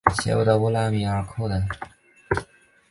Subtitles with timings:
[0.15, 1.61] 邪恶的维拉米尔寇等。